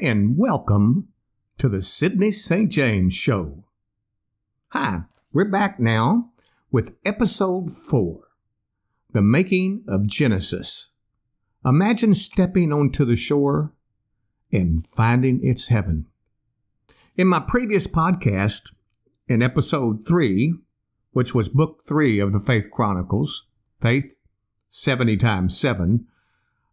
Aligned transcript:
and 0.00 0.38
welcome 0.38 1.08
to 1.58 1.68
the 1.68 1.82
Sidney 1.82 2.30
St. 2.30 2.70
James 2.70 3.12
Show. 3.12 3.64
Hi, 4.68 5.00
we're 5.30 5.50
back 5.50 5.78
now 5.78 6.30
with 6.70 6.96
episode 7.04 7.70
4 7.70 8.20
The 9.12 9.20
Making 9.20 9.84
of 9.86 10.06
Genesis. 10.06 10.92
Imagine 11.66 12.14
stepping 12.14 12.72
onto 12.72 13.04
the 13.04 13.16
shore 13.16 13.74
and 14.50 14.86
finding 14.86 15.44
its 15.44 15.68
heaven. 15.68 16.06
In 17.18 17.28
my 17.28 17.40
previous 17.40 17.86
podcast, 17.86 18.72
in 19.28 19.42
episode 19.42 20.06
3, 20.08 20.54
which 21.12 21.34
was 21.34 21.50
book 21.50 21.82
3 21.86 22.20
of 22.20 22.32
the 22.32 22.40
Faith 22.40 22.70
Chronicles, 22.72 23.48
Faith 23.82 24.14
70 24.70 25.18
times 25.18 25.58
7, 25.58 26.06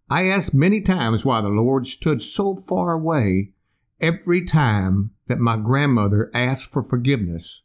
I 0.10 0.28
asked 0.28 0.54
many 0.54 0.82
times 0.82 1.26
why 1.26 1.42
the 1.42 1.50
Lord 1.50 1.86
stood 1.86 2.22
so 2.22 2.56
far 2.56 2.94
away 2.94 3.52
every 4.00 4.46
time 4.46 5.12
that 5.28 5.40
my 5.40 5.58
grandmother 5.58 6.32
asked 6.34 6.72
for 6.72 6.82
forgiveness 6.82 7.64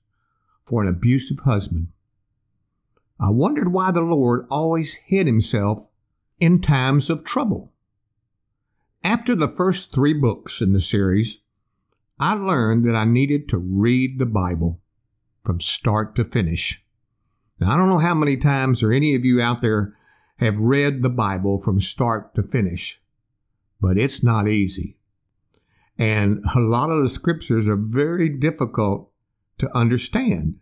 for 0.64 0.82
an 0.82 0.88
abusive 0.88 1.40
husband. 1.40 1.88
I 3.20 3.30
wondered 3.30 3.72
why 3.72 3.92
the 3.92 4.00
Lord 4.00 4.46
always 4.50 4.94
hid 5.06 5.26
himself 5.26 5.86
in 6.40 6.60
times 6.60 7.08
of 7.08 7.24
trouble. 7.24 7.72
After 9.04 9.36
the 9.36 9.48
first 9.48 9.94
three 9.94 10.14
books 10.14 10.60
in 10.60 10.72
the 10.72 10.80
series, 10.80 11.42
I 12.18 12.34
learned 12.34 12.84
that 12.84 12.96
I 12.96 13.04
needed 13.04 13.48
to 13.48 13.58
read 13.58 14.18
the 14.18 14.26
Bible 14.26 14.80
from 15.44 15.60
start 15.60 16.16
to 16.16 16.24
finish. 16.24 16.84
Now, 17.60 17.72
I 17.72 17.76
don't 17.76 17.88
know 17.88 17.98
how 17.98 18.14
many 18.14 18.36
times 18.36 18.82
or 18.82 18.92
any 18.92 19.14
of 19.14 19.24
you 19.24 19.40
out 19.40 19.60
there 19.60 19.96
have 20.44 20.58
read 20.58 21.02
the 21.02 21.10
Bible 21.10 21.60
from 21.60 21.80
start 21.80 22.34
to 22.34 22.42
finish, 22.42 23.00
but 23.80 23.98
it's 23.98 24.22
not 24.22 24.48
easy. 24.48 24.98
And 25.98 26.42
a 26.54 26.60
lot 26.60 26.90
of 26.90 27.02
the 27.02 27.08
scriptures 27.08 27.68
are 27.68 27.76
very 27.76 28.28
difficult 28.28 29.10
to 29.58 29.76
understand. 29.76 30.56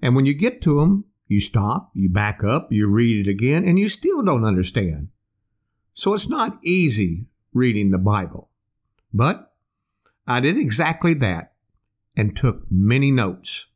And 0.00 0.14
when 0.14 0.26
you 0.26 0.36
get 0.36 0.62
to 0.62 0.80
them, 0.80 1.04
you 1.26 1.40
stop, 1.40 1.90
you 1.94 2.10
back 2.10 2.44
up, 2.44 2.68
you 2.70 2.88
read 2.88 3.26
it 3.26 3.30
again, 3.30 3.64
and 3.64 3.78
you 3.78 3.88
still 3.88 4.22
don't 4.22 4.44
understand. 4.44 5.08
So 5.94 6.14
it's 6.14 6.28
not 6.28 6.58
easy 6.62 7.26
reading 7.52 7.90
the 7.90 7.98
Bible. 7.98 8.50
But 9.12 9.52
I 10.26 10.40
did 10.40 10.56
exactly 10.56 11.14
that 11.14 11.52
and 12.16 12.36
took 12.36 12.64
many 12.70 13.10
notes. 13.10 13.66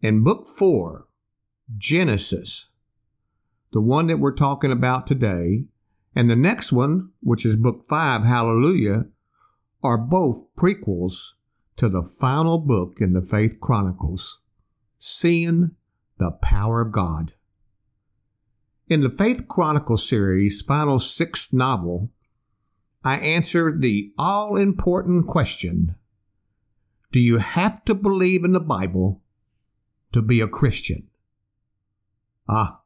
In 0.00 0.22
book 0.22 0.46
four, 0.46 1.08
Genesis, 1.76 2.67
the 3.72 3.80
one 3.80 4.06
that 4.06 4.18
we're 4.18 4.34
talking 4.34 4.72
about 4.72 5.06
today, 5.06 5.64
and 6.14 6.30
the 6.30 6.36
next 6.36 6.72
one, 6.72 7.10
which 7.20 7.44
is 7.44 7.56
book 7.56 7.84
five, 7.88 8.24
Hallelujah, 8.24 9.06
are 9.82 9.98
both 9.98 10.42
prequels 10.56 11.34
to 11.76 11.88
the 11.88 12.02
final 12.02 12.58
book 12.58 12.98
in 13.00 13.12
the 13.12 13.22
Faith 13.22 13.58
Chronicles, 13.60 14.40
Seeing 14.96 15.72
the 16.18 16.32
Power 16.32 16.80
of 16.80 16.92
God. 16.92 17.34
In 18.88 19.02
the 19.02 19.10
Faith 19.10 19.46
Chronicles 19.46 20.08
series, 20.08 20.62
final 20.62 20.98
sixth 20.98 21.52
novel, 21.52 22.10
I 23.04 23.16
answer 23.18 23.76
the 23.78 24.12
all 24.18 24.56
important 24.56 25.26
question 25.26 25.94
Do 27.12 27.20
you 27.20 27.38
have 27.38 27.84
to 27.84 27.94
believe 27.94 28.44
in 28.44 28.52
the 28.52 28.60
Bible 28.60 29.22
to 30.12 30.22
be 30.22 30.40
a 30.40 30.48
Christian? 30.48 31.08
Ah, 32.48 32.80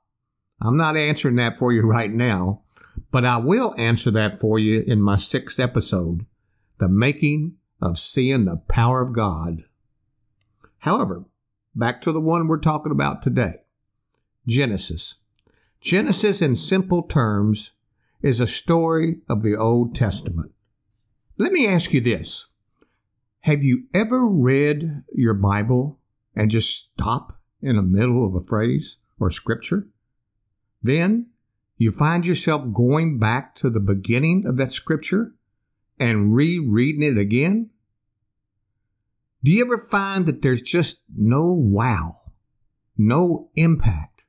I'm 0.64 0.77
not 0.77 0.96
answering 0.96 1.36
that 1.36 1.58
for 1.58 1.72
you 1.72 1.82
right 1.86 2.10
now, 2.10 2.62
but 3.10 3.25
I 3.25 3.38
will 3.38 3.75
answer 3.76 4.10
that 4.12 4.38
for 4.38 4.59
you 4.59 4.82
in 4.87 5.03
my 5.03 5.16
sixth 5.16 5.59
episode, 5.59 6.26
The 6.78 6.88
Making 6.88 7.56
of 7.81 7.98
Seeing 7.98 8.44
the 8.44 8.62
Power 8.69 9.03
of 9.03 9.12
God. 9.12 9.64
However, 10.78 11.25
back 11.75 12.00
to 12.03 12.12
the 12.12 12.20
one 12.20 12.47
we're 12.47 12.59
talking 12.59 12.92
about 12.92 13.22
today 13.22 13.54
Genesis. 14.47 15.16
Genesis, 15.81 16.41
in 16.41 16.54
simple 16.54 17.03
terms, 17.03 17.72
is 18.20 18.41
a 18.41 18.47
story 18.47 19.16
of 19.28 19.42
the 19.42 19.56
Old 19.56 19.97
Testament. 19.97 20.53
Let 21.38 21.53
me 21.53 21.66
ask 21.66 21.92
you 21.92 22.00
this 22.00 22.48
Have 23.41 23.64
you 23.64 23.84
ever 23.92 24.28
read 24.28 25.03
your 25.12 25.34
Bible 25.34 25.98
and 26.37 26.50
just 26.50 26.92
stop 26.92 27.41
in 27.60 27.76
the 27.76 27.82
middle 27.82 28.25
of 28.26 28.34
a 28.34 28.44
phrase 28.44 28.98
or 29.19 29.31
scripture? 29.31 29.88
Then 30.82 31.28
you 31.76 31.91
find 31.91 32.26
yourself 32.26 32.72
going 32.72 33.19
back 33.19 33.54
to 33.56 33.70
the 33.70 33.81
beginning 33.81 34.44
of 34.47 34.56
that 34.56 34.72
scripture 34.72 35.34
and 35.98 36.34
rereading 36.34 37.03
it 37.03 37.19
again? 37.19 37.70
Do 39.44 39.50
you 39.50 39.65
ever 39.65 39.78
find 39.78 40.26
that 40.26 40.43
there's 40.43 40.62
just 40.62 41.03
no 41.16 41.53
wow, 41.53 42.20
no 42.97 43.50
impact, 43.56 44.25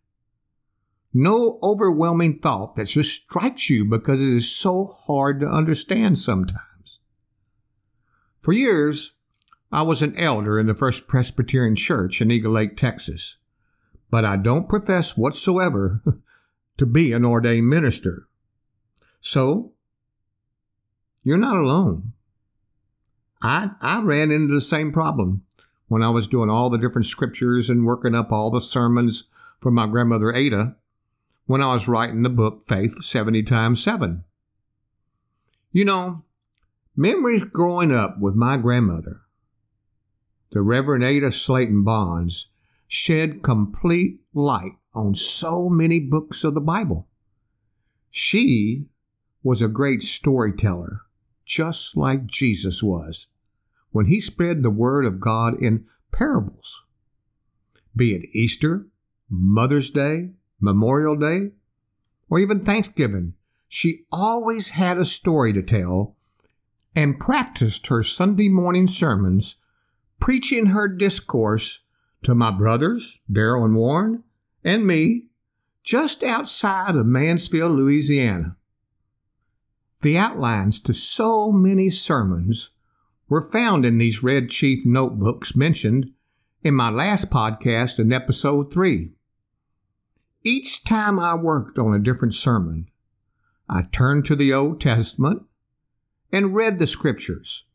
no 1.14 1.60
overwhelming 1.62 2.40
thought 2.40 2.76
that 2.76 2.88
just 2.88 3.24
strikes 3.24 3.70
you 3.70 3.86
because 3.86 4.22
it 4.22 4.34
is 4.34 4.56
so 4.56 4.88
hard 5.06 5.40
to 5.40 5.48
understand 5.48 6.18
sometimes? 6.18 7.00
For 8.42 8.54
years, 8.54 9.14
I 9.72 9.84
was 9.84 10.02
an 10.02 10.18
elder 10.18 10.60
in 10.60 10.68
the 10.68 10.76
First 10.76 11.08
Presbyterian 11.08 11.76
Church 11.76 12.22
in 12.22 12.32
Eagle 12.32 12.54
Lake, 12.54 12.78
Texas, 12.78 13.38
but 14.10 14.26
I 14.26 14.38
don't 14.38 14.70
profess 14.70 15.18
whatsoever 15.18 16.02
to 16.78 16.86
be 16.86 17.14
an 17.14 17.26
ordained 17.26 17.68
minister. 17.68 18.28
So, 19.22 19.74
you're 21.24 21.38
not 21.38 21.58
alone. 21.58 22.14
I, 23.42 23.72
I 23.82 24.02
ran 24.02 24.32
into 24.32 24.54
the 24.54 24.62
same 24.62 24.92
problem 24.92 25.44
when 25.88 26.02
I 26.02 26.10
was 26.10 26.28
doing 26.28 26.50
all 26.50 26.70
the 26.70 26.78
different 26.78 27.06
scriptures 27.06 27.70
and 27.70 27.86
working 27.86 28.16
up 28.16 28.32
all 28.32 28.50
the 28.50 28.62
sermons 28.62 29.30
for 29.60 29.72
my 29.72 29.88
grandmother 29.88 30.34
Ada 30.34 30.76
when 31.46 31.62
I 31.62 31.74
was 31.74 31.88
writing 31.88 32.24
the 32.24 32.30
book 32.30 32.64
Faith 32.68 33.04
70 33.04 33.44
times 33.44 33.84
7. 33.84 34.24
You 35.72 35.86
know, 35.86 36.24
memories 36.96 37.44
growing 37.44 37.94
up 37.94 38.20
with 38.20 38.36
my 38.36 38.58
grandmother, 38.58 39.22
the 40.52 40.62
Reverend 40.62 41.04
Ada 41.04 41.28
Slaton 41.28 41.84
Bonds, 41.84 42.52
shed 42.88 43.42
complete 43.42 44.20
light 44.34 44.74
on 44.94 45.16
so 45.16 45.70
many 45.70 46.00
books 46.00 46.44
of 46.44 46.54
the 46.54 46.62
Bible. 46.62 47.08
She 48.12 48.86
was 49.42 49.62
a 49.62 49.68
great 49.68 50.02
storyteller, 50.02 51.02
just 51.46 51.98
like 51.98 52.26
Jesus 52.26 52.84
was, 52.84 53.28
when 53.92 54.06
he 54.06 54.22
spread 54.22 54.64
the 54.64 54.70
word 54.70 55.06
of 55.06 55.20
God 55.20 55.56
in 55.62 55.86
parables. 56.12 56.86
Be 57.96 58.14
it 58.14 58.30
Easter, 58.34 58.88
Mother's 59.30 59.90
Day, 59.90 60.32
Memorial 60.60 61.16
Day, 61.16 61.52
or 62.30 62.40
even 62.40 62.60
Thanksgiving, 62.60 63.34
she 63.68 64.06
always 64.12 64.72
had 64.72 64.98
a 64.98 65.06
story 65.06 65.52
to 65.54 65.64
tell 65.64 66.16
and 66.96 67.20
practiced 67.20 67.88
her 67.88 68.04
Sunday 68.04 68.50
morning 68.50 68.88
sermons, 68.88 69.56
preaching 70.20 70.68
her 70.68 70.88
discourse 70.88 71.82
to 72.24 72.36
my 72.36 72.52
brothers, 72.52 73.22
Daryl 73.32 73.66
and 73.66 73.76
Warren, 73.76 74.24
and 74.64 74.88
me 74.88 75.26
just 75.84 76.24
outside 76.24 76.96
of 76.96 77.06
Mansfield, 77.06 77.72
Louisiana. 77.72 78.56
The 80.02 80.18
outlines 80.18 80.80
to 80.82 80.94
so 80.94 81.52
many 81.52 81.90
sermons 81.90 82.72
were 83.30 83.50
found 83.52 83.86
in 83.86 83.98
these 83.98 84.24
Red 84.24 84.50
Chief 84.50 84.86
notebooks 84.86 85.56
mentioned 85.56 86.12
in 86.64 86.74
my 86.74 86.90
last 86.90 87.30
podcast 87.30 88.00
in 88.00 88.14
episode 88.14 88.72
3. 88.72 89.12
Each 90.44 90.84
time 90.84 91.20
I 91.20 91.36
worked 91.36 91.78
on 91.78 91.94
a 91.94 92.00
different 92.00 92.34
sermon, 92.34 92.90
I 93.70 93.84
turned 93.92 94.26
to 94.26 94.36
the 94.36 94.54
Old 94.54 94.82
Testament 94.82 95.44
and 96.32 96.56
read 96.56 96.80
the 96.80 96.88
scriptures, 96.88 97.66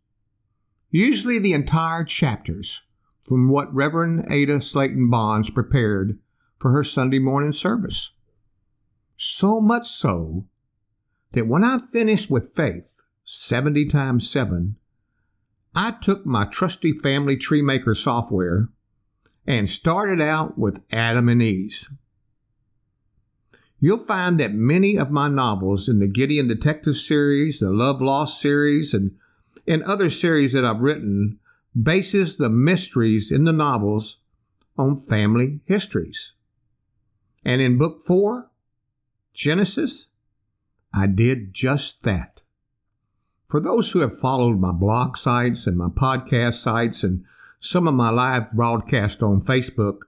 usually 0.91 1.39
the 1.39 1.55
entire 1.55 2.05
chapters 2.05 2.83
from 3.27 3.49
what 3.49 3.73
Reverend 3.75 4.27
Ada 4.31 4.57
Slaton 4.57 5.11
Bonds 5.11 5.51
prepared 5.51 6.19
for 6.59 6.73
her 6.73 6.85
Sunday 6.85 7.19
morning 7.19 7.53
service. 7.53 8.13
So 9.17 9.61
much 9.61 9.87
so 9.87 10.47
that 11.33 11.47
when 11.47 11.65
I 11.65 11.79
finished 11.79 12.31
with 12.31 12.55
faith 12.55 13.01
70 13.25 13.87
times 13.87 14.31
7, 14.31 14.77
I 15.75 15.93
took 16.01 16.25
my 16.25 16.45
trusty 16.45 16.93
family 16.93 17.37
tree 17.37 17.63
maker 17.63 17.95
software 17.95 18.69
and 19.47 19.69
started 19.69 20.21
out 20.21 20.59
with 20.59 20.83
Adam 20.91 21.29
and 21.29 21.43
Eve. 21.43 21.89
You'll 23.81 23.99
find 23.99 24.41
that 24.41 24.53
many 24.53 24.97
of 24.97 25.11
my 25.11 25.29
novels 25.29 25.89
in 25.89 26.01
the 26.01 26.09
Gideon 26.09 26.49
Detective 26.49 26.97
series, 26.97 27.61
the 27.61 27.71
Love 27.71 28.01
Lost 28.01 28.41
series, 28.41 28.93
and, 28.93 29.17
and 29.69 29.83
other 29.85 30.11
series 30.11 30.53
that 30.53 30.65
I've 30.65 30.83
written 30.83 31.39
bases 31.81 32.37
the 32.37 32.51
mysteries 32.51 33.31
in 33.31 33.45
the 33.45 33.53
novels 33.53 34.17
on 34.77 34.97
family 34.97 35.61
histories. 35.65 36.33
And 37.45 37.61
in 37.61 37.79
book 37.79 38.03
four, 38.03 38.51
Genesis, 39.33 40.07
I 40.93 41.07
did 41.07 41.55
just 41.55 42.03
that. 42.03 42.43
For 43.47 43.61
those 43.61 43.93
who 43.93 44.01
have 44.01 44.17
followed 44.17 44.61
my 44.61 44.73
blog 44.73 45.17
sites 45.17 45.67
and 45.67 45.79
my 45.79 45.89
podcast 45.89 46.55
sites 46.55 47.03
and 47.03 47.25
some 47.61 47.89
of 47.89 47.95
my 47.95 48.11
live 48.11 48.51
broadcasts 48.53 49.23
on 49.23 49.41
Facebook, 49.41 50.01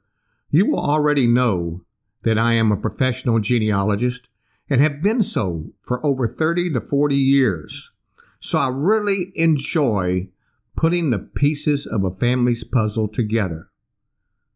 you 0.50 0.66
will 0.66 0.80
already 0.80 1.26
know 1.26 1.82
that 2.24 2.38
I 2.38 2.54
am 2.54 2.70
a 2.70 2.76
professional 2.76 3.38
genealogist 3.38 4.28
and 4.68 4.80
have 4.80 5.02
been 5.02 5.22
so 5.22 5.72
for 5.80 6.04
over 6.04 6.26
30 6.26 6.72
to 6.74 6.80
40 6.80 7.16
years. 7.16 7.90
So 8.38 8.58
I 8.58 8.68
really 8.68 9.32
enjoy 9.34 10.28
putting 10.76 11.10
the 11.10 11.18
pieces 11.18 11.86
of 11.86 12.04
a 12.04 12.10
family's 12.10 12.64
puzzle 12.64 13.08
together. 13.08 13.68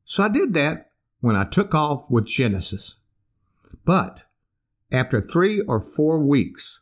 So 0.05 0.23
I 0.25 0.29
did 0.29 0.55
that 0.55 0.91
when 1.25 1.37
I 1.37 1.45
took 1.45 1.75
off 1.75 2.11
with 2.11 2.27
Genesis. 2.27 2.97
But 3.87 4.27
after 4.93 5.23
three 5.23 5.63
or 5.63 5.81
four 5.81 6.19
weeks, 6.19 6.81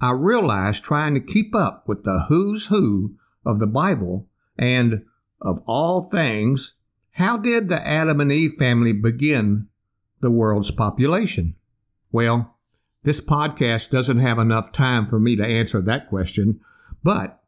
I 0.00 0.12
realized 0.12 0.82
trying 0.82 1.12
to 1.12 1.20
keep 1.20 1.54
up 1.54 1.86
with 1.86 2.02
the 2.02 2.24
who's 2.30 2.68
who 2.68 3.16
of 3.44 3.58
the 3.58 3.66
Bible 3.66 4.28
and 4.58 5.04
of 5.42 5.60
all 5.66 6.08
things, 6.08 6.76
how 7.10 7.36
did 7.36 7.68
the 7.68 7.86
Adam 7.86 8.18
and 8.18 8.32
Eve 8.32 8.54
family 8.58 8.94
begin 8.94 9.68
the 10.20 10.30
world's 10.30 10.70
population? 10.70 11.54
Well, 12.10 12.56
this 13.02 13.20
podcast 13.20 13.90
doesn't 13.90 14.20
have 14.20 14.38
enough 14.38 14.72
time 14.72 15.04
for 15.04 15.20
me 15.20 15.36
to 15.36 15.46
answer 15.46 15.82
that 15.82 16.08
question, 16.08 16.60
but 17.04 17.42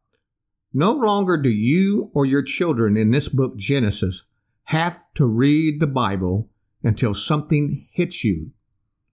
no 0.75 0.93
longer 0.93 1.41
do 1.41 1.49
you 1.49 2.11
or 2.13 2.27
your 2.27 2.43
children 2.43 2.99
in 2.99 3.13
this 3.13 3.31
book, 3.31 3.57
Genesis, 3.57 4.25
have 4.69 5.03
to 5.15 5.25
read 5.25 5.81
the 5.81 5.87
Bible 5.87 6.47
until 6.83 7.15
something 7.15 7.89
hits 7.91 8.23
you, 8.23 8.51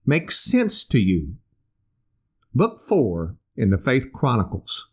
makes 0.04 0.38
sense 0.38 0.84
to 0.84 0.98
you. 0.98 1.36
Book 2.54 2.78
4 2.78 3.36
in 3.56 3.70
the 3.70 3.78
Faith 3.78 4.12
Chronicles 4.12 4.90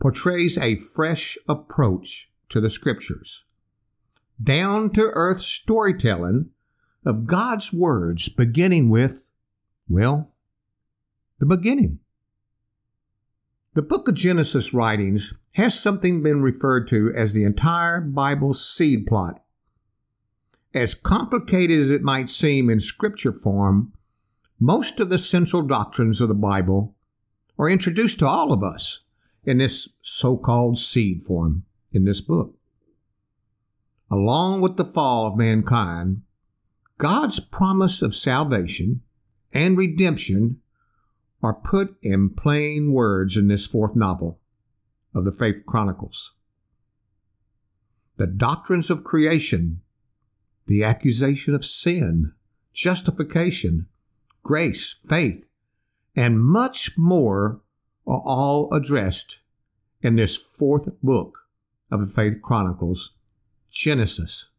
portrays 0.00 0.58
a 0.58 0.74
fresh 0.74 1.38
approach 1.48 2.32
to 2.48 2.60
the 2.60 2.68
Scriptures. 2.68 3.44
Down 4.42 4.90
to 4.94 5.12
earth 5.12 5.42
storytelling 5.42 6.50
of 7.06 7.28
God's 7.28 7.72
words 7.72 8.28
beginning 8.28 8.88
with, 8.90 9.28
well, 9.88 10.34
the 11.38 11.46
beginning. 11.46 12.00
The 13.74 13.82
book 13.82 14.08
of 14.08 14.16
Genesis 14.16 14.74
writings 14.74 15.34
has 15.52 15.78
something 15.78 16.20
been 16.20 16.42
referred 16.42 16.88
to 16.88 17.12
as 17.14 17.32
the 17.32 17.44
entire 17.44 18.00
Bible's 18.00 18.68
seed 18.68 19.06
plot. 19.06 19.40
As 20.72 20.94
complicated 20.94 21.80
as 21.80 21.90
it 21.90 22.02
might 22.02 22.28
seem 22.28 22.70
in 22.70 22.78
scripture 22.78 23.32
form, 23.32 23.92
most 24.60 25.00
of 25.00 25.10
the 25.10 25.18
central 25.18 25.62
doctrines 25.62 26.20
of 26.20 26.28
the 26.28 26.34
Bible 26.34 26.94
are 27.58 27.68
introduced 27.68 28.20
to 28.20 28.26
all 28.26 28.52
of 28.52 28.62
us 28.62 29.04
in 29.44 29.58
this 29.58 29.88
so 30.02 30.36
called 30.36 30.78
seed 30.78 31.22
form 31.22 31.64
in 31.92 32.04
this 32.04 32.20
book. 32.20 32.54
Along 34.10 34.60
with 34.60 34.76
the 34.76 34.84
fall 34.84 35.26
of 35.26 35.36
mankind, 35.36 36.22
God's 36.98 37.40
promise 37.40 38.02
of 38.02 38.14
salvation 38.14 39.00
and 39.52 39.76
redemption 39.76 40.60
are 41.42 41.54
put 41.54 41.96
in 42.02 42.30
plain 42.30 42.92
words 42.92 43.36
in 43.36 43.48
this 43.48 43.66
fourth 43.66 43.96
novel 43.96 44.38
of 45.14 45.24
the 45.24 45.32
Faith 45.32 45.64
Chronicles. 45.66 46.36
The 48.18 48.26
doctrines 48.26 48.90
of 48.90 49.04
creation, 49.04 49.80
the 50.70 50.84
accusation 50.84 51.52
of 51.52 51.64
sin, 51.64 52.32
justification, 52.72 53.88
grace, 54.44 55.00
faith, 55.08 55.44
and 56.14 56.40
much 56.40 56.92
more 56.96 57.60
are 58.06 58.22
all 58.24 58.72
addressed 58.72 59.40
in 60.00 60.14
this 60.14 60.36
fourth 60.36 60.88
book 61.02 61.40
of 61.90 62.00
the 62.00 62.06
Faith 62.06 62.40
Chronicles, 62.40 63.16
Genesis. 63.68 64.50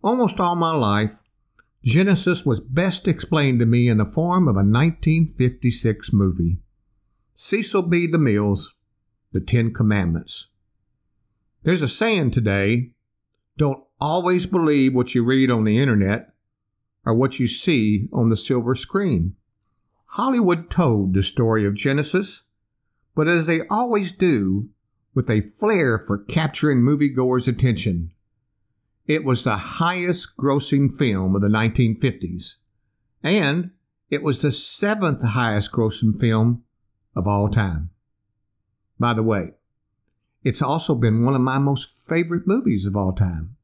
Almost 0.00 0.38
all 0.38 0.54
my 0.54 0.76
life, 0.76 1.24
Genesis 1.82 2.46
was 2.46 2.60
best 2.60 3.08
explained 3.08 3.58
to 3.58 3.66
me 3.66 3.88
in 3.88 3.98
the 3.98 4.06
form 4.06 4.46
of 4.46 4.54
a 4.54 4.62
1956 4.62 6.12
movie, 6.12 6.60
Cecil 7.34 7.82
B. 7.82 8.06
DeMille's 8.06 8.76
The 9.32 9.40
Ten 9.40 9.74
Commandments. 9.74 10.50
There's 11.64 11.82
a 11.82 11.88
saying 11.88 12.30
today, 12.30 12.92
don't 13.58 13.82
always 14.00 14.46
believe 14.46 14.94
what 14.94 15.14
you 15.14 15.24
read 15.24 15.50
on 15.50 15.64
the 15.64 15.78
internet 15.78 16.32
or 17.04 17.14
what 17.14 17.38
you 17.38 17.46
see 17.46 18.08
on 18.12 18.28
the 18.28 18.36
silver 18.36 18.74
screen. 18.74 19.36
Hollywood 20.06 20.70
told 20.70 21.14
the 21.14 21.22
story 21.22 21.64
of 21.64 21.74
Genesis, 21.74 22.44
but 23.14 23.28
as 23.28 23.46
they 23.46 23.60
always 23.70 24.12
do, 24.12 24.70
with 25.14 25.30
a 25.30 25.40
flair 25.40 25.98
for 25.98 26.18
capturing 26.18 26.78
moviegoers' 26.78 27.48
attention. 27.48 28.12
It 29.06 29.24
was 29.24 29.42
the 29.42 29.56
highest 29.56 30.36
grossing 30.36 30.96
film 30.96 31.34
of 31.34 31.42
the 31.42 31.48
1950s, 31.48 32.56
and 33.22 33.72
it 34.08 34.22
was 34.22 34.40
the 34.40 34.50
seventh 34.50 35.24
highest 35.24 35.72
grossing 35.72 36.18
film 36.18 36.64
of 37.16 37.26
all 37.26 37.48
time. 37.48 37.90
By 38.98 39.14
the 39.14 39.22
way, 39.22 39.54
it's 40.44 40.62
also 40.62 40.94
been 40.94 41.24
one 41.24 41.34
of 41.34 41.40
my 41.40 41.58
most 41.58 42.08
favorite 42.08 42.46
movies 42.46 42.86
of 42.86 42.96
all 42.96 43.12
time. 43.12 43.56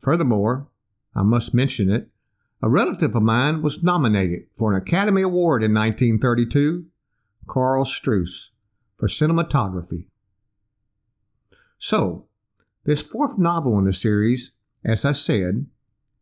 Furthermore, 0.00 0.66
I 1.14 1.22
must 1.22 1.54
mention 1.54 1.90
it, 1.90 2.08
a 2.62 2.68
relative 2.68 3.14
of 3.14 3.22
mine 3.22 3.62
was 3.62 3.82
nominated 3.82 4.46
for 4.56 4.72
an 4.72 4.80
Academy 4.80 5.22
Award 5.22 5.62
in 5.62 5.72
1932, 5.72 6.86
Karl 7.46 7.84
Struss, 7.84 8.50
for 8.96 9.08
cinematography. 9.08 10.06
So, 11.78 12.26
this 12.84 13.02
fourth 13.02 13.38
novel 13.38 13.78
in 13.78 13.84
the 13.84 13.92
series, 13.92 14.52
as 14.84 15.04
I 15.04 15.12
said, 15.12 15.66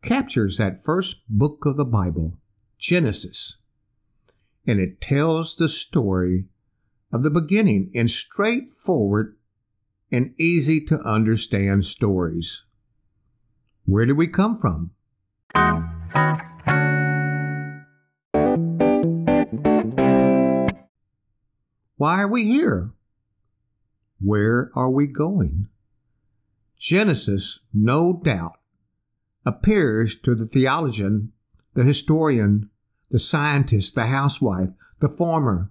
captures 0.02 0.58
that 0.58 0.82
first 0.84 1.22
book 1.28 1.64
of 1.64 1.76
the 1.76 1.84
Bible, 1.84 2.38
Genesis, 2.78 3.58
and 4.66 4.81
it 4.81 5.00
tells 5.00 5.56
the 5.56 5.69
story 5.69 6.46
of 7.12 7.22
the 7.22 7.31
beginning 7.31 7.90
in 7.92 8.06
straightforward 8.06 9.36
and 10.10 10.34
easy 10.38 10.84
to 10.86 11.00
understand 11.00 11.84
stories. 11.84 12.64
Where 13.88 14.04
did 14.04 14.18
we 14.18 14.26
come 14.26 14.54
from? 14.54 14.90
Why 21.96 22.20
are 22.20 22.28
we 22.28 22.44
here? 22.44 22.92
Where 24.20 24.70
are 24.74 24.90
we 24.90 25.06
going? 25.06 25.68
Genesis, 26.76 27.60
no 27.72 28.20
doubt, 28.22 28.58
appears 29.46 30.16
to 30.16 30.34
the 30.34 30.44
theologian, 30.44 31.32
the 31.72 31.84
historian, 31.84 32.68
the 33.10 33.18
scientist, 33.18 33.94
the 33.94 34.08
housewife, 34.08 34.68
the 35.00 35.08
farmer, 35.08 35.70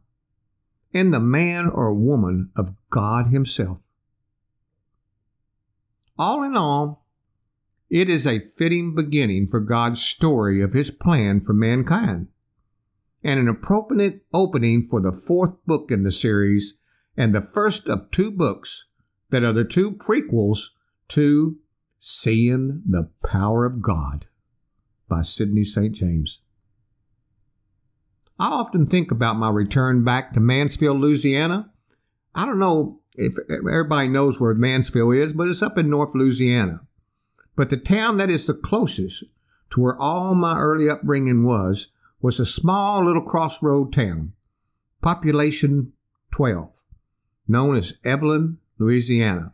and 0.92 1.14
the 1.14 1.20
man 1.20 1.70
or 1.72 1.94
woman 1.94 2.50
of 2.56 2.74
God 2.90 3.28
Himself. 3.28 3.88
All 6.18 6.42
in 6.42 6.58
all, 6.58 7.06
it 7.90 8.10
is 8.10 8.28
a 8.28 8.42
fitting 8.58 8.96
beginning 8.96 9.48
for 9.48 9.60
God's 9.60 10.02
story 10.02 10.62
of 10.62 10.74
His 10.74 10.92
plan 10.92 11.42
for 11.42 11.54
mankind, 11.54 12.28
and 13.24 13.40
an 13.40 13.48
appropriate 13.48 14.22
opening 14.34 14.88
for 14.90 15.02
the 15.02 15.12
fourth 15.12 15.64
book 15.66 15.92
in 15.92 16.04
the 16.04 16.12
series 16.12 16.78
and 17.16 17.34
the 17.34 17.42
first 17.42 17.88
of 17.88 18.12
two 18.12 18.32
books 18.32 18.86
that 19.30 19.44
are 19.44 19.54
the 19.54 19.66
two 19.66 19.92
prequels 19.92 20.70
to 21.10 21.58
Seeing 21.98 22.84
the 22.86 23.10
Power 23.26 23.66
of 23.66 23.82
God 23.82 24.28
by 25.10 25.22
Sidney 25.22 25.64
St. 25.64 25.96
James. 25.96 26.42
I 28.40 28.50
often 28.50 28.86
think 28.86 29.10
about 29.10 29.38
my 29.38 29.50
return 29.50 30.04
back 30.04 30.34
to 30.34 30.40
Mansfield, 30.40 31.00
Louisiana. 31.00 31.72
I 32.36 32.46
don't 32.46 32.60
know 32.60 33.02
if 33.16 33.34
everybody 33.50 34.10
knows 34.10 34.40
where 34.40 34.54
Mansfield 34.54 35.16
is, 35.16 35.34
but 35.34 35.48
it's 35.48 35.64
up 35.64 35.78
in 35.78 35.90
North 35.90 36.14
Louisiana. 36.14 36.82
But 37.58 37.70
the 37.70 37.78
town 37.78 38.16
that 38.18 38.30
is 38.30 38.48
the 38.48 38.54
closest 38.54 39.26
to 39.72 39.82
where 39.82 39.98
all 39.98 40.34
my 40.34 40.58
early 40.58 40.90
upbringing 40.90 41.44
was 41.44 41.92
was 42.22 42.40
a 42.40 42.46
small 42.46 43.04
little 43.04 43.22
crossroad 43.22 43.92
town, 43.92 44.32
population 45.02 45.92
12 46.32 46.78
known 47.48 47.76
as 47.76 47.98
Evelyn, 48.04 48.58
Louisiana. 48.78 49.54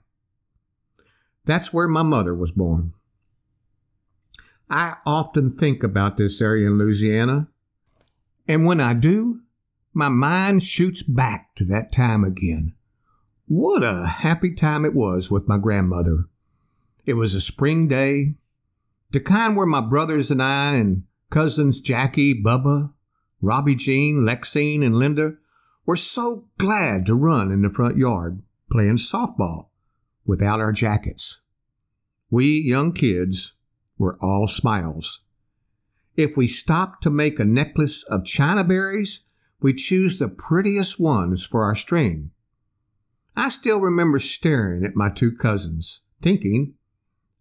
That's 1.45 1.73
where 1.73 1.87
my 1.87 2.03
mother 2.03 2.33
was 2.33 2.51
born. 2.51 2.93
I 4.69 4.95
often 5.05 5.55
think 5.55 5.83
about 5.83 6.17
this 6.17 6.41
area 6.41 6.67
in 6.67 6.77
Louisiana, 6.77 7.49
and 8.47 8.65
when 8.65 8.81
I 8.81 8.93
do, 8.93 9.41
my 9.93 10.09
mind 10.09 10.63
shoots 10.63 11.03
back 11.03 11.53
to 11.55 11.65
that 11.65 11.91
time 11.91 12.23
again. 12.23 12.73
What 13.47 13.83
a 13.83 14.07
happy 14.07 14.55
time 14.55 14.85
it 14.85 14.95
was 14.95 15.29
with 15.29 15.47
my 15.47 15.57
grandmother. 15.57 16.25
It 17.05 17.13
was 17.13 17.35
a 17.35 17.41
spring 17.41 17.87
day, 17.87 18.35
the 19.11 19.19
kind 19.19 19.55
where 19.55 19.65
my 19.65 19.81
brothers 19.81 20.31
and 20.31 20.41
I 20.41 20.75
and 20.75 21.03
cousins 21.29 21.81
Jackie, 21.81 22.41
Bubba, 22.41 22.93
Robbie 23.41 23.75
Jean, 23.75 24.25
Lexine, 24.25 24.85
and 24.85 24.97
Linda 24.97 25.33
were 25.85 25.97
so 25.97 26.47
glad 26.57 27.05
to 27.05 27.13
run 27.13 27.51
in 27.51 27.61
the 27.61 27.69
front 27.69 27.97
yard 27.97 28.41
playing 28.71 28.95
softball 28.95 29.67
without 30.25 30.59
our 30.59 30.71
jackets. 30.71 31.41
We 32.29 32.45
young 32.45 32.93
kids 32.93 33.53
were 33.97 34.17
all 34.21 34.47
smiles. 34.47 35.21
If 36.15 36.37
we 36.37 36.47
stopped 36.47 37.03
to 37.03 37.09
make 37.09 37.39
a 37.39 37.45
necklace 37.45 38.03
of 38.03 38.25
china 38.25 38.63
berries, 38.63 39.25
we 39.59 39.73
choose 39.73 40.19
the 40.19 40.29
prettiest 40.29 40.99
ones 40.99 41.45
for 41.45 41.63
our 41.63 41.75
string. 41.75 42.31
I 43.35 43.49
still 43.49 43.79
remember 43.79 44.19
staring 44.19 44.85
at 44.85 44.95
my 44.95 45.09
two 45.09 45.31
cousins, 45.31 46.01
thinking 46.21 46.75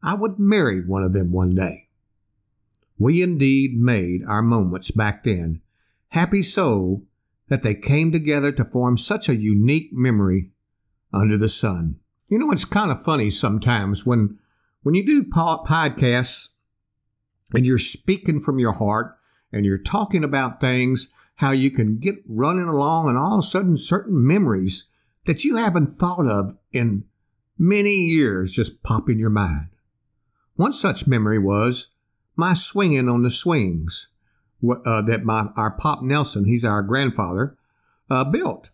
I 0.03 0.15
would 0.15 0.39
marry 0.39 0.85
one 0.85 1.03
of 1.03 1.13
them 1.13 1.31
one 1.33 1.55
day. 1.55 1.89
We 2.99 3.23
indeed 3.23 3.75
made 3.75 4.23
our 4.27 4.43
moments 4.43 4.91
back 4.91 5.25
then, 5.25 5.61
happy 6.09 6.43
so 6.43 7.03
that 7.49 7.63
they 7.63 7.75
came 7.75 8.13
together 8.13 8.53
to 8.53 8.65
form 8.65 8.97
such 8.97 9.29
a 9.29 9.37
unique 9.37 9.91
memory 9.93 10.51
under 11.13 11.37
the 11.37 11.49
sun. 11.49 12.01
You 12.29 12.39
know, 12.39 12.51
it's 12.51 12.65
kind 12.65 12.91
of 12.91 13.03
funny 13.03 13.31
sometimes 13.31 14.07
when 14.07 14.39
when 14.83 14.95
you 14.95 15.05
do 15.05 15.25
podcasts 15.25 16.49
and 17.55 17.67
you're 17.67 17.79
speaking 17.79 18.41
from 18.41 18.59
your 18.59 18.73
heart 18.73 19.17
and 19.53 19.65
you're 19.65 19.79
talking 19.79 20.25
about 20.25 20.61
things, 20.61 21.09
how 21.37 21.51
you 21.51 21.71
can 21.71 21.99
get 21.99 22.15
running 22.27 22.69
along 22.69 23.09
and 23.09 23.19
all 23.19 23.35
of 23.35 23.41
a 23.41 23.43
sudden 23.43 23.77
certain 23.77 24.27
memories 24.27 24.87
that 25.27 25.45
you 25.45 25.57
haven't 25.57 25.99
thought 25.99 26.27
of 26.27 26.57
in 26.73 27.05
many 27.59 27.95
years 27.95 28.55
just 28.55 28.83
pop 28.83 29.09
in 29.09 29.19
your 29.19 29.31
mind. 29.31 29.69
One 30.57 30.73
such 30.73 31.07
memory 31.07 31.39
was 31.39 31.89
my 32.37 32.55
swinging 32.55 33.09
on 33.09 33.23
the 33.23 33.31
swings 33.31 34.09
uh, 34.63 35.03
that 35.03 35.25
my 35.25 35.49
our 35.57 35.71
Pop 35.71 36.03
Nelson, 36.03 36.45
he's 36.45 36.65
our 36.65 36.83
grandfather, 36.83 37.57
uh, 38.11 38.25
built. 38.25 38.71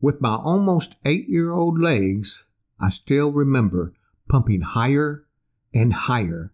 With 0.00 0.20
my 0.20 0.36
almost 0.36 0.96
eight 1.04 1.28
year 1.28 1.50
old 1.50 1.78
legs, 1.80 2.46
I 2.80 2.90
still 2.90 3.32
remember 3.32 3.94
pumping 4.28 4.60
higher 4.60 5.24
and 5.74 5.92
higher. 5.92 6.52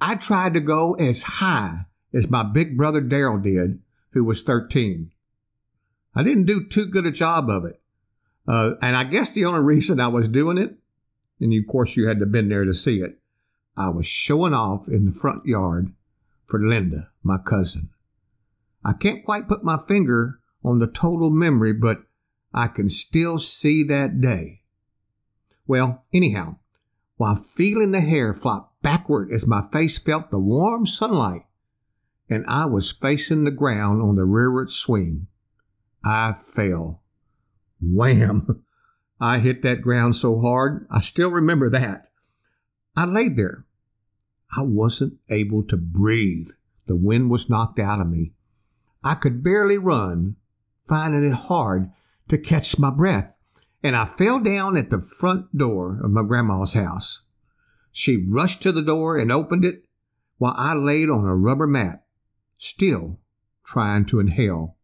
I 0.00 0.14
tried 0.14 0.54
to 0.54 0.60
go 0.60 0.94
as 0.94 1.22
high 1.24 1.86
as 2.14 2.30
my 2.30 2.42
big 2.42 2.76
brother 2.76 3.02
Daryl 3.02 3.42
did, 3.42 3.80
who 4.12 4.24
was 4.24 4.42
13. 4.42 5.10
I 6.14 6.22
didn't 6.22 6.46
do 6.46 6.64
too 6.64 6.86
good 6.86 7.04
a 7.04 7.10
job 7.10 7.50
of 7.50 7.64
it. 7.64 7.80
Uh, 8.46 8.76
and 8.80 8.96
I 8.96 9.04
guess 9.04 9.32
the 9.32 9.44
only 9.44 9.60
reason 9.60 10.00
I 10.00 10.08
was 10.08 10.26
doing 10.26 10.56
it, 10.56 10.76
and 11.40 11.52
of 11.52 11.66
course 11.66 11.96
you 11.96 12.08
had 12.08 12.18
to 12.18 12.24
have 12.24 12.32
been 12.32 12.48
there 12.48 12.64
to 12.64 12.72
see 12.72 13.00
it, 13.00 13.18
I 13.78 13.90
was 13.90 14.08
showing 14.08 14.54
off 14.54 14.88
in 14.88 15.04
the 15.04 15.12
front 15.12 15.46
yard 15.46 15.92
for 16.46 16.58
Linda, 16.58 17.12
my 17.22 17.38
cousin. 17.38 17.90
I 18.84 18.92
can't 18.92 19.24
quite 19.24 19.46
put 19.46 19.62
my 19.62 19.78
finger 19.78 20.40
on 20.64 20.80
the 20.80 20.88
total 20.88 21.30
memory, 21.30 21.72
but 21.72 21.98
I 22.52 22.66
can 22.66 22.88
still 22.88 23.38
see 23.38 23.84
that 23.84 24.20
day. 24.20 24.62
Well, 25.68 26.04
anyhow, 26.12 26.56
while 27.18 27.36
feeling 27.36 27.92
the 27.92 28.00
hair 28.00 28.34
flop 28.34 28.74
backward 28.82 29.30
as 29.30 29.46
my 29.46 29.62
face 29.72 29.98
felt 29.98 30.32
the 30.32 30.40
warm 30.40 30.84
sunlight, 30.84 31.42
and 32.28 32.44
I 32.48 32.66
was 32.66 32.90
facing 32.90 33.44
the 33.44 33.52
ground 33.52 34.02
on 34.02 34.16
the 34.16 34.24
rearward 34.24 34.70
swing, 34.70 35.28
I 36.04 36.32
fell. 36.32 37.04
Wham! 37.80 38.64
I 39.20 39.38
hit 39.38 39.62
that 39.62 39.82
ground 39.82 40.16
so 40.16 40.40
hard, 40.40 40.86
I 40.90 41.00
still 41.00 41.30
remember 41.30 41.70
that. 41.70 42.08
I 42.96 43.04
laid 43.04 43.36
there. 43.36 43.64
I 44.56 44.62
wasn't 44.62 45.18
able 45.28 45.62
to 45.64 45.76
breathe. 45.76 46.48
The 46.86 46.96
wind 46.96 47.30
was 47.30 47.50
knocked 47.50 47.78
out 47.78 48.00
of 48.00 48.08
me. 48.08 48.32
I 49.04 49.14
could 49.14 49.42
barely 49.42 49.78
run, 49.78 50.36
finding 50.84 51.24
it 51.24 51.34
hard 51.34 51.90
to 52.28 52.38
catch 52.38 52.78
my 52.78 52.90
breath, 52.90 53.36
and 53.82 53.94
I 53.94 54.06
fell 54.06 54.40
down 54.40 54.76
at 54.76 54.90
the 54.90 55.00
front 55.00 55.56
door 55.56 56.00
of 56.02 56.10
my 56.10 56.22
grandma's 56.22 56.74
house. 56.74 57.22
She 57.92 58.16
rushed 58.16 58.62
to 58.62 58.72
the 58.72 58.82
door 58.82 59.18
and 59.18 59.30
opened 59.30 59.64
it 59.64 59.84
while 60.38 60.54
I 60.56 60.74
laid 60.74 61.10
on 61.10 61.26
a 61.26 61.36
rubber 61.36 61.66
mat, 61.66 62.04
still 62.56 63.20
trying 63.64 64.06
to 64.06 64.20
inhale. 64.20 64.76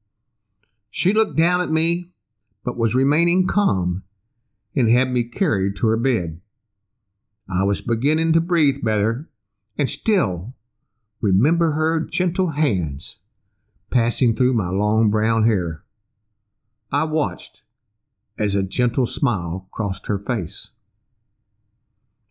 She 0.91 1.13
looked 1.13 1.37
down 1.37 1.61
at 1.61 1.71
me 1.71 2.11
but 2.65 2.79
was 2.79 2.95
remaining 2.95 3.47
calm 3.47 4.03
and 4.75 4.91
had 4.91 5.11
me 5.11 5.23
carried 5.23 5.77
to 5.77 5.87
her 5.89 5.97
bed. 5.97 6.41
I 7.49 7.63
was 7.63 7.83
beginning 7.83 8.33
to 8.33 8.41
breathe 8.41 8.83
better 8.83 9.29
and 9.77 9.89
still 9.89 10.55
remember 11.21 11.73
her 11.73 12.01
gentle 12.01 12.51
hands 12.51 13.19
passing 13.91 14.35
through 14.35 14.55
my 14.55 14.69
long 14.69 15.11
brown 15.11 15.45
hair. 15.45 15.85
I 16.91 17.05
watched 17.05 17.63
as 18.39 18.57
a 18.57 18.63
gentle 18.63 19.07
smile 19.07 19.69
crossed 19.71 20.07
her 20.09 20.19
face. 20.19 20.73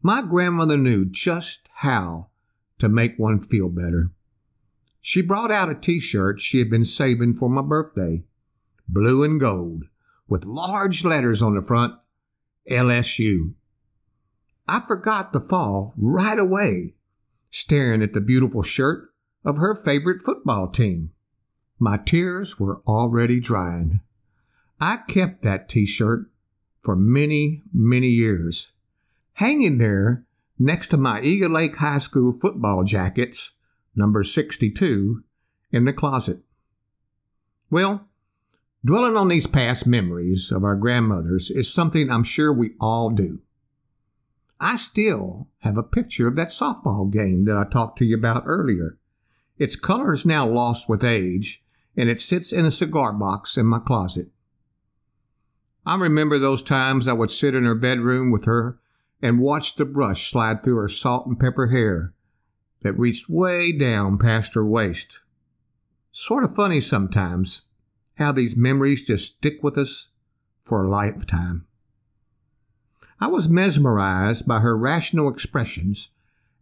My 0.02 0.22
grandmother 0.22 0.78
knew 0.78 1.06
just 1.06 1.70
how 1.76 2.30
to 2.80 2.90
make 2.90 3.18
one 3.18 3.40
feel 3.40 3.70
better. 3.70 4.12
She 5.00 5.22
brought 5.22 5.52
out 5.52 5.70
a 5.70 5.76
t 5.76 6.00
shirt 6.00 6.40
she 6.42 6.60
had 6.60 6.70
been 6.70 6.84
saving 6.84 7.36
for 7.36 7.50
my 7.50 7.62
birthday, 7.62 8.26
blue 8.88 9.24
and 9.24 9.40
gold, 9.40 9.86
with 10.28 10.46
large 10.46 11.06
letters 11.06 11.42
on 11.42 11.56
the 11.56 11.62
front 11.62 11.94
LSU. 12.70 13.54
I 14.68 14.82
forgot 14.82 15.32
the 15.32 15.42
fall 15.42 15.94
right 15.98 16.40
away, 16.40 16.96
staring 17.54 18.02
at 18.02 18.14
the 18.14 18.22
beautiful 18.22 18.64
shirt 18.64 19.12
of 19.46 19.58
her 19.58 19.76
favorite 19.76 20.20
football 20.20 20.68
team. 20.68 21.12
My 21.78 21.98
tears 21.98 22.60
were 22.60 22.82
already 22.88 23.40
drying. 23.40 24.02
I 24.82 24.98
kept 25.08 25.44
that 25.44 25.70
t 25.70 25.86
shirt 25.86 26.32
for 26.82 26.96
many, 26.96 27.62
many 27.72 28.08
years, 28.08 28.72
hanging 29.34 29.78
there 29.78 30.26
next 30.58 30.88
to 30.88 30.98
my 30.98 31.22
Eagle 31.22 31.52
Lake 31.52 31.76
High 31.76 32.00
School 32.00 32.38
football 32.42 32.84
jackets, 32.84 33.52
number 33.96 34.24
62, 34.24 35.24
in 35.72 35.86
the 35.86 35.94
closet. 35.94 36.40
Well, 37.70 38.08
Dwelling 38.86 39.16
on 39.16 39.30
these 39.30 39.48
past 39.48 39.88
memories 39.88 40.52
of 40.52 40.66
our 40.66 40.76
grandmothers 40.76 41.50
is 41.50 41.74
something 41.74 42.10
I'm 42.10 42.26
sure 42.26 42.52
we 42.52 42.72
all 42.82 43.12
do. 43.12 43.40
I 44.66 44.78
still 44.78 45.50
have 45.60 45.78
a 45.78 45.84
picture 45.84 46.26
of 46.26 46.38
that 46.38 46.48
softball 46.48 47.12
game 47.12 47.44
that 47.44 47.58
I 47.58 47.66
talked 47.66 47.98
to 47.98 48.06
you 48.06 48.16
about 48.16 48.44
earlier. 48.46 48.98
Its 49.58 49.76
color 49.76 50.14
is 50.14 50.26
now 50.26 50.48
lost 50.48 50.88
with 50.88 51.04
age, 51.04 51.62
and 51.98 52.10
it 52.10 52.18
sits 52.18 52.54
in 52.54 52.64
a 52.64 52.72
cigar 52.72 53.12
box 53.12 53.58
in 53.58 53.66
my 53.66 53.80
closet. 53.80 54.28
I 55.86 56.00
remember 56.00 56.40
those 56.40 56.64
times 56.64 57.10
I 57.10 57.14
would 57.14 57.30
sit 57.30 57.56
in 57.56 57.66
her 57.66 57.76
bedroom 57.76 58.32
with 58.32 58.46
her 58.46 58.80
and 59.22 59.42
watch 59.42 59.76
the 59.76 59.84
brush 59.84 60.32
slide 60.32 60.64
through 60.64 60.78
her 60.78 60.88
salt 60.88 61.28
and 61.28 61.38
pepper 61.38 61.68
hair 61.68 62.14
that 62.84 62.98
reached 62.98 63.30
way 63.30 63.78
down 63.78 64.18
past 64.18 64.56
her 64.56 64.66
waist. 64.66 65.20
Sort 66.14 66.46
of 66.46 66.56
funny 66.56 66.80
sometimes 66.80 67.64
how 68.16 68.32
these 68.32 68.56
memories 68.56 69.06
just 69.06 69.34
stick 69.34 69.62
with 69.62 69.78
us 69.78 70.08
for 70.62 70.86
a 70.86 70.90
lifetime. 70.90 71.68
I 73.20 73.28
was 73.28 73.50
mesmerized 73.50 74.48
by 74.48 74.60
her 74.60 74.78
rational 74.78 75.30
expressions 75.30 76.10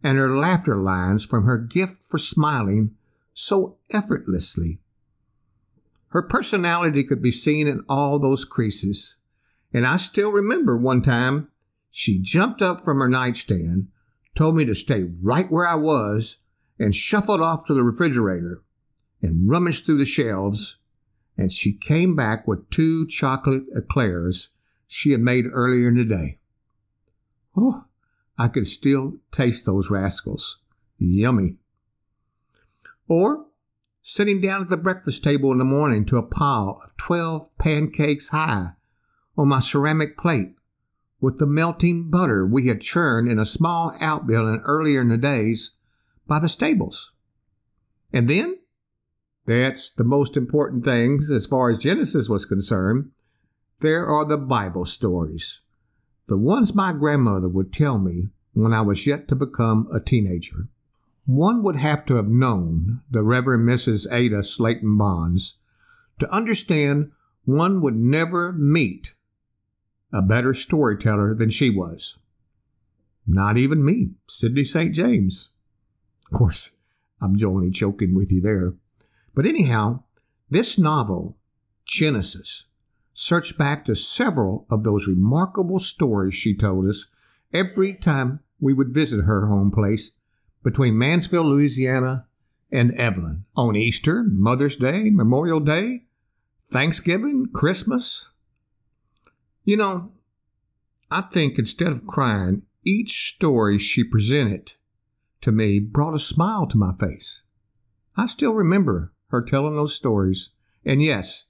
and 0.02 0.18
her 0.18 0.36
laughter 0.36 0.76
lines 0.76 1.24
from 1.24 1.44
her 1.44 1.58
gift 1.58 2.04
for 2.08 2.18
smiling 2.18 2.94
so 3.34 3.78
effortlessly. 3.92 4.80
Her 6.08 6.22
personality 6.22 7.04
could 7.04 7.22
be 7.22 7.30
seen 7.30 7.66
in 7.66 7.84
all 7.88 8.18
those 8.18 8.44
creases, 8.44 9.16
and 9.72 9.86
I 9.86 9.96
still 9.96 10.30
remember 10.30 10.76
one 10.76 11.02
time 11.02 11.48
she 11.90 12.20
jumped 12.20 12.60
up 12.60 12.82
from 12.84 12.98
her 12.98 13.08
nightstand, 13.08 13.88
told 14.34 14.56
me 14.56 14.64
to 14.64 14.74
stay 14.74 15.04
right 15.22 15.50
where 15.50 15.66
I 15.66 15.76
was, 15.76 16.38
and 16.78 16.94
shuffled 16.94 17.40
off 17.40 17.64
to 17.66 17.74
the 17.74 17.82
refrigerator 17.82 18.62
and 19.22 19.48
rummaged 19.48 19.86
through 19.86 19.98
the 19.98 20.04
shelves 20.04 20.78
and 21.36 21.50
she 21.50 21.72
came 21.72 22.14
back 22.14 22.46
with 22.46 22.68
two 22.70 23.06
chocolate 23.06 23.64
eclairs 23.74 24.50
she 24.86 25.12
had 25.12 25.20
made 25.20 25.46
earlier 25.50 25.88
in 25.88 25.96
the 25.96 26.04
day. 26.04 26.38
Oh, 27.56 27.84
I 28.38 28.48
could 28.48 28.66
still 28.66 29.18
taste 29.30 29.66
those 29.66 29.90
rascals. 29.90 30.58
Yummy. 30.98 31.58
Or 33.08 33.46
sitting 34.02 34.40
down 34.40 34.62
at 34.62 34.68
the 34.68 34.76
breakfast 34.76 35.22
table 35.22 35.52
in 35.52 35.58
the 35.58 35.64
morning 35.64 36.04
to 36.06 36.16
a 36.16 36.22
pile 36.22 36.80
of 36.84 36.96
12 36.96 37.56
pancakes 37.58 38.30
high 38.30 38.70
on 39.36 39.48
my 39.48 39.60
ceramic 39.60 40.16
plate 40.16 40.54
with 41.20 41.38
the 41.38 41.46
melting 41.46 42.10
butter 42.10 42.44
we 42.44 42.66
had 42.66 42.80
churned 42.80 43.30
in 43.30 43.38
a 43.38 43.46
small 43.46 43.94
outbuilding 44.00 44.60
earlier 44.64 45.00
in 45.00 45.08
the 45.08 45.16
days 45.16 45.76
by 46.26 46.40
the 46.40 46.48
stables. 46.48 47.12
And 48.12 48.28
then 48.28 48.58
that's 49.46 49.90
the 49.90 50.04
most 50.04 50.36
important 50.36 50.84
things 50.84 51.30
as 51.30 51.46
far 51.46 51.70
as 51.70 51.82
Genesis 51.82 52.28
was 52.28 52.44
concerned. 52.44 53.12
There 53.80 54.06
are 54.06 54.24
the 54.24 54.38
Bible 54.38 54.84
stories, 54.84 55.60
the 56.28 56.36
ones 56.38 56.74
my 56.74 56.92
grandmother 56.92 57.48
would 57.48 57.72
tell 57.72 57.98
me 57.98 58.28
when 58.52 58.72
I 58.72 58.82
was 58.82 59.06
yet 59.06 59.28
to 59.28 59.34
become 59.34 59.88
a 59.92 60.00
teenager. 60.00 60.68
One 61.26 61.62
would 61.62 61.76
have 61.76 62.04
to 62.06 62.16
have 62.16 62.28
known 62.28 63.02
the 63.10 63.22
Reverend 63.22 63.68
Mrs. 63.68 64.12
Ada 64.12 64.42
Slaton 64.42 64.98
Bonds 64.98 65.58
to 66.18 66.32
understand 66.32 67.12
one 67.44 67.80
would 67.80 67.96
never 67.96 68.52
meet 68.52 69.14
a 70.12 70.22
better 70.22 70.52
storyteller 70.52 71.34
than 71.34 71.50
she 71.50 71.70
was. 71.70 72.18
Not 73.26 73.56
even 73.56 73.84
me, 73.84 74.10
Sidney 74.26 74.64
St. 74.64 74.94
James. 74.94 75.50
Of 76.26 76.38
course, 76.38 76.76
I'm 77.20 77.36
only 77.44 77.70
joking 77.70 78.14
with 78.14 78.32
you 78.32 78.40
there. 78.40 78.74
But 79.34 79.46
anyhow, 79.46 80.02
this 80.50 80.78
novel, 80.78 81.36
Genesis, 81.86 82.66
searched 83.14 83.58
back 83.58 83.84
to 83.84 83.94
several 83.94 84.66
of 84.70 84.84
those 84.84 85.08
remarkable 85.08 85.78
stories 85.78 86.34
she 86.34 86.56
told 86.56 86.86
us 86.86 87.08
every 87.52 87.94
time 87.94 88.40
we 88.60 88.72
would 88.72 88.94
visit 88.94 89.24
her 89.24 89.46
home 89.46 89.70
place 89.70 90.12
between 90.62 90.98
Mansfield, 90.98 91.46
Louisiana 91.46 92.26
and 92.70 92.94
Evelyn 92.94 93.44
on 93.56 93.76
Easter, 93.76 94.24
Mother's 94.26 94.76
Day, 94.76 95.10
Memorial 95.10 95.60
Day, 95.60 96.04
Thanksgiving, 96.70 97.46
Christmas. 97.52 98.30
You 99.64 99.76
know, 99.76 100.12
I 101.10 101.22
think 101.22 101.58
instead 101.58 101.92
of 101.92 102.06
crying, 102.06 102.62
each 102.84 103.34
story 103.34 103.78
she 103.78 104.02
presented 104.02 104.72
to 105.42 105.52
me 105.52 105.80
brought 105.80 106.14
a 106.14 106.18
smile 106.18 106.66
to 106.68 106.78
my 106.78 106.94
face. 106.94 107.42
I 108.16 108.26
still 108.26 108.54
remember 108.54 109.12
her 109.28 109.42
telling 109.42 109.76
those 109.76 109.94
stories, 109.94 110.50
and 110.84 111.02
yes, 111.02 111.48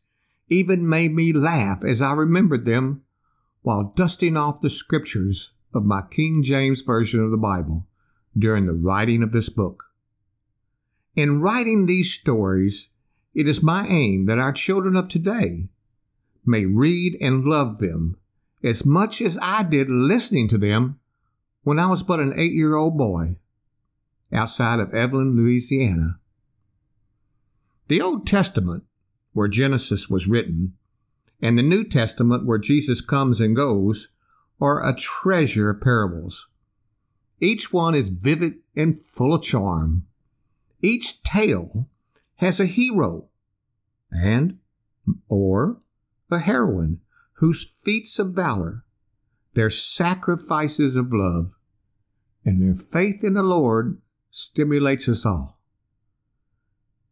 even 0.53 0.89
made 0.89 1.13
me 1.13 1.33
laugh 1.33 1.83
as 1.85 2.03
I 2.03 2.13
remembered 2.13 2.67
them 2.67 3.03
while 3.63 3.93
dusting 3.97 4.37
off 4.37 4.61
the 4.61 4.71
scriptures 4.71 5.55
of 5.75 5.85
my 5.85 6.03
King 6.11 6.43
James 6.43 6.83
Version 6.83 7.25
of 7.25 7.31
the 7.31 7.37
Bible 7.37 7.87
during 8.37 8.67
the 8.67 8.75
writing 8.75 9.23
of 9.23 9.33
this 9.33 9.49
book. 9.49 9.85
In 11.15 11.41
writing 11.41 11.87
these 11.87 12.13
stories, 12.13 12.89
it 13.35 13.49
is 13.49 13.63
my 13.63 13.87
aim 13.87 14.27
that 14.27 14.39
our 14.39 14.53
children 14.53 14.97
of 14.97 15.09
today 15.09 15.69
may 16.45 16.67
read 16.67 17.17
and 17.21 17.45
love 17.45 17.79
them 17.79 18.17
as 18.63 18.85
much 18.85 19.21
as 19.21 19.39
I 19.43 19.63
did 19.63 19.89
listening 19.89 20.49
to 20.49 20.59
them 20.59 20.99
when 21.63 21.79
I 21.79 21.87
was 21.87 22.03
but 22.03 22.21
an 22.21 22.35
eight 22.37 22.53
year 22.53 22.75
old 22.75 22.97
boy 22.99 23.37
outside 24.33 24.81
of 24.81 24.95
Evelyn, 24.95 25.37
Louisiana. 25.37 26.19
The 27.89 28.01
Old 28.01 28.27
Testament, 28.27 28.85
where 29.33 29.49
Genesis 29.49 30.09
was 30.09 30.29
written, 30.29 30.75
and 31.41 31.59
the 31.59 31.63
New 31.63 31.85
Testament, 31.85 32.47
where 32.47 32.59
Jesus 32.59 33.01
comes 33.01 33.41
and 33.41 33.57
goes, 33.57 34.09
are 34.61 34.87
a 34.87 34.95
treasure 34.95 35.71
of 35.71 35.81
parables. 35.81 36.49
Each 37.41 37.73
one 37.73 37.95
is 37.95 38.11
vivid 38.11 38.55
and 38.77 38.99
full 38.99 39.35
of 39.35 39.43
charm. 39.43 40.07
Each 40.81 41.23
tale 41.23 41.89
has 42.37 42.61
a 42.61 42.67
hero 42.67 43.29
and 44.11 44.59
or 45.29 45.81
a 46.31 46.39
heroine 46.39 47.01
whose 47.35 47.65
feats 47.65 48.19
of 48.19 48.35
valor, 48.35 48.85
their 49.55 49.71
sacrifices 49.71 50.95
of 50.95 51.13
love, 51.13 51.55
and 52.45 52.63
their 52.63 52.75
faith 52.75 53.25
in 53.25 53.35
the 53.35 53.43
Lord 53.43 54.01
stimulates 54.31 55.09
us 55.09 55.27
all. 55.27 55.59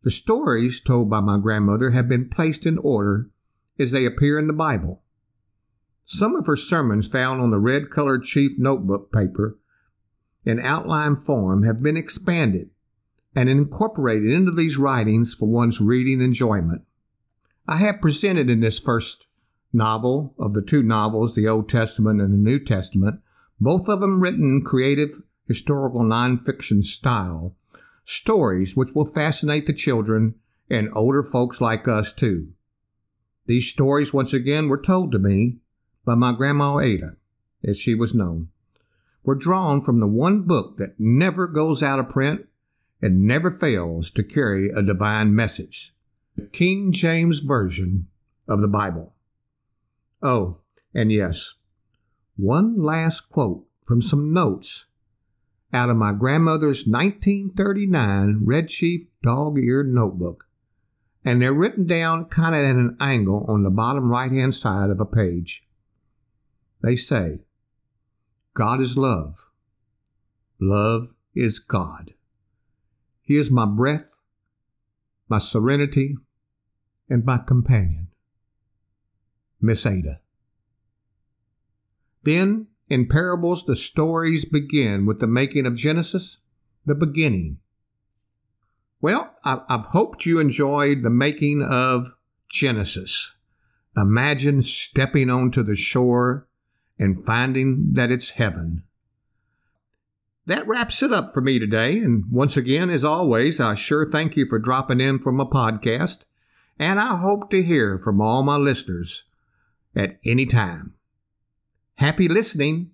The 0.03 0.11
stories 0.11 0.81
told 0.81 1.11
by 1.11 1.21
my 1.21 1.39
grandmother 1.39 1.91
have 1.91 2.09
been 2.09 2.29
placed 2.29 2.65
in 2.65 2.79
order 2.79 3.31
as 3.79 3.93
they 3.93 4.07
appear 4.07 4.39
in 4.39 4.47
the 4.47 4.53
Bible. 4.53 5.03
Some 6.07 6.35
of 6.35 6.47
her 6.47 6.57
sermons 6.57 7.07
found 7.07 7.41
on 7.41 7.51
the 7.51 7.59
red 7.59 7.91
colored 7.91 8.23
chief 8.23 8.59
notebook 8.59 9.13
paper 9.13 9.59
in 10.45 10.59
outline 10.59 11.17
form 11.17 11.63
have 11.65 11.83
been 11.83 11.97
expanded 11.97 12.71
and 13.35 13.49
incorporated 13.49 14.33
into 14.33 14.51
these 14.51 14.79
writings 14.79 15.35
for 15.35 15.49
one's 15.49 15.81
reading 15.81 16.21
enjoyment. 16.21 16.83
I 17.69 17.77
have 17.77 18.01
presented 18.01 18.51
in 18.51 18.61
this 18.61 18.81
first 18.81 19.27
novel 19.73 20.35
of 20.39 20.55
the 20.55 20.63
two 20.63 20.83
novels, 20.83 21.35
the 21.35 21.47
Old 21.47 21.69
Testament 21.69 22.21
and 22.21 22.33
the 22.33 22.39
New 22.39 22.59
Testament, 22.59 23.21
both 23.61 23.89
of 23.89 24.01
them 24.01 24.21
written 24.21 24.45
in 24.45 24.65
creative 24.65 25.11
historical 25.47 26.01
nonfiction 26.01 26.83
style, 26.83 27.55
stories 28.11 28.77
which 28.77 28.93
will 28.95 29.07
fascinate 29.07 29.67
the 29.67 29.73
children 29.73 30.35
and 30.69 30.89
older 30.95 31.23
folks 31.23 31.61
like 31.61 31.87
us 31.87 32.13
too. 32.13 32.53
These 33.47 33.71
stories, 33.71 34.13
once 34.13 34.33
again, 34.33 34.69
were 34.69 34.81
told 34.81 35.13
to 35.13 35.19
me 35.19 35.59
by 36.05 36.15
my 36.15 36.33
Grandma 36.33 36.81
Ada, 36.81 37.17
as 37.65 37.81
she 37.81 37.95
was 37.95 38.15
known, 38.15 38.49
were 39.23 39.35
drawn 39.35 39.81
from 39.81 40.01
the 40.01 40.07
one 40.07 40.43
book 40.43 40.77
that 40.79 40.99
never 40.99 41.47
goes 41.47 41.83
out 41.83 41.99
of 41.99 42.09
print 42.09 42.47
and 43.01 43.27
never 43.27 43.51
fails 43.51 44.11
to 44.13 44.23
carry 44.23 44.69
a 44.69 44.83
divine 44.83 45.35
message 45.35 45.93
the 46.37 46.47
King 46.47 46.93
James 46.93 47.41
Version 47.41 48.07
of 48.49 48.61
the 48.61 48.69
Bible. 48.69 49.15
Oh, 50.23 50.59
and 50.95 51.13
yes, 51.13 51.55
one 52.37 52.83
last 52.83 53.29
quote 53.31 53.67
from 53.85 54.01
some 54.01 54.33
notes 54.33 54.87
out 55.73 55.91
of 55.91 55.97
my 55.97 56.13
grandmother's 56.13 56.87
1939 56.87 58.41
Red 58.45 58.69
Chief 58.69 59.03
dog 59.23 59.59
eared 59.59 59.89
notebook. 59.89 60.45
And 61.25 61.41
they're 61.41 61.53
written 61.53 61.87
down 61.87 62.27
kind 62.27 62.55
of 62.55 62.63
at 62.63 62.77
an 62.77 62.97
angle 63.01 63.45
on 63.49 63.63
the 63.63 63.71
bottom 63.71 64.11
right 64.11 64.31
hand 64.31 64.55
side 64.55 64.91
of 64.91 65.01
a 65.01 65.05
page. 65.05 65.69
They 66.83 66.97
say, 66.97 67.41
God 68.55 68.81
is 68.81 68.97
love. 68.97 69.49
Love 70.61 71.15
is 71.35 71.59
God. 71.59 72.15
He 73.21 73.37
is 73.37 73.51
my 73.51 73.67
breath, 73.67 74.11
my 75.29 75.39
serenity, 75.39 76.17
and 77.09 77.25
my 77.25 77.39
companion. 77.39 78.09
Miss 79.61 79.85
Ada. 79.85 80.21
Then, 82.23 82.69
in 82.91 83.07
parables, 83.07 83.65
the 83.65 83.77
stories 83.77 84.45
begin 84.45 85.07
with 85.07 85.21
the 85.21 85.29
making 85.29 85.65
of 85.65 85.77
Genesis, 85.77 86.39
the 86.85 86.95
beginning. 86.95 87.59
Well, 89.01 89.35
I've 89.45 89.87
hoped 89.87 90.27
you 90.27 90.41
enjoyed 90.41 91.03
the 91.03 91.11
making 91.11 91.63
of 91.63 92.09
Genesis. 92.51 93.35
Imagine 93.97 94.61
stepping 94.61 95.31
onto 95.31 95.63
the 95.63 95.77
shore 95.77 96.47
and 96.99 97.25
finding 97.25 97.95
that 97.95 98.11
it's 98.11 98.33
heaven. 98.33 98.83
That 100.47 100.67
wraps 100.67 101.03
it 101.03 101.13
up 101.13 101.33
for 101.33 101.41
me 101.41 101.59
today. 101.59 101.99
And 101.99 102.25
once 102.31 102.57
again, 102.57 102.91
as 102.91 103.05
always, 103.05 103.61
I 103.61 103.75
sure 103.75 104.11
thank 104.11 104.37
you 104.37 104.47
for 104.47 104.59
dropping 104.59 105.01
in 105.01 105.19
from 105.19 105.41
a 105.41 105.47
podcast. 105.47 106.25
And 106.79 106.99
I 106.99 107.17
hope 107.17 107.51
to 107.51 107.63
hear 107.63 107.99
from 107.99 108.21
all 108.21 108.43
my 108.43 108.57
listeners 108.57 109.25
at 109.95 110.19
any 110.25 110.47
time. 110.47 110.95
Happy 112.01 112.29
listening! 112.29 112.93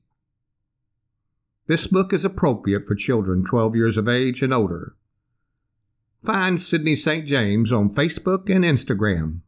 This 1.68 1.86
book 1.86 2.12
is 2.12 2.24
appropriate 2.24 2.88
for 2.88 2.96
children 2.96 3.44
12 3.48 3.76
years 3.76 3.96
of 3.96 4.08
age 4.08 4.42
and 4.42 4.52
older. 4.52 4.96
Find 6.24 6.60
Sidney 6.60 6.96
St. 6.96 7.24
James 7.24 7.72
on 7.72 7.88
Facebook 7.88 8.50
and 8.52 8.64
Instagram. 8.64 9.42